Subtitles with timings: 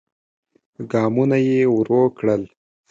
[0.91, 2.41] ګامونه يې ورو کړل.